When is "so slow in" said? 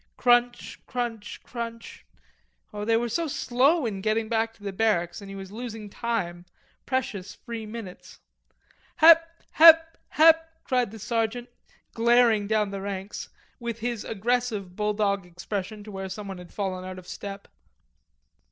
3.07-4.01